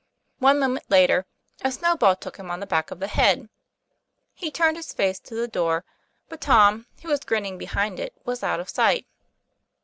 One 0.39 0.57
moment 0.57 0.89
later, 0.89 1.27
a 1.61 1.71
snowball 1.71 2.15
took 2.15 2.37
him 2.37 2.49
on 2.49 2.59
the 2.59 2.65
back 2.65 2.89
of 2.89 2.99
the 2.99 3.05
head. 3.05 3.49
He 4.33 4.49
turned 4.49 4.75
his 4.75 4.93
face 4.93 5.19
to 5.19 5.35
the 5.35 5.47
door, 5.47 5.85
but 6.27 6.41
Tom, 6.41 6.87
who 7.03 7.09
was 7.09 7.19
grinning 7.19 7.59
behind 7.59 7.99
it, 7.99 8.15
was 8.25 8.41
out 8.41 8.59
of 8.59 8.67
sight. 8.67 9.05